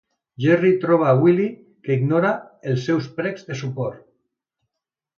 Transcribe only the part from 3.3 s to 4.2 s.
de suport.